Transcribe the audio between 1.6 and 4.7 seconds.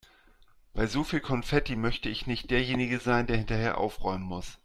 möchte ich nicht derjenige sein, der hinterher aufräumen muss.